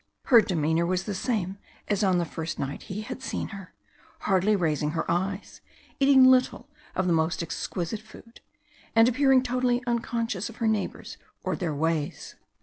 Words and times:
Her 0.23 0.41
demeanour 0.41 0.87
was 0.87 1.03
the 1.03 1.13
same 1.13 1.59
as 1.87 2.03
on 2.03 2.17
the 2.17 2.25
first 2.25 2.57
night 2.57 2.81
he 2.89 3.01
had 3.01 3.21
seen 3.21 3.49
her, 3.49 3.75
hardly 4.21 4.55
raising 4.55 4.93
her 4.97 5.05
eyes, 5.11 5.61
eating 5.99 6.23
little 6.25 6.67
of 6.95 7.05
the 7.05 7.13
most 7.13 7.43
exquisite 7.43 8.01
food, 8.01 8.39
and 8.95 9.07
appearing 9.07 9.43
totally 9.43 9.83
unconscious 9.85 10.49
of 10.49 10.55
her 10.55 10.67
neighbours 10.67 11.17
or 11.43 11.55
their 11.55 11.75
ways. 11.75 12.33